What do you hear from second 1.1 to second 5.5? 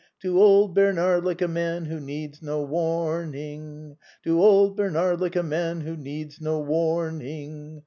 like a man who needs no warning. To old Bernard, like a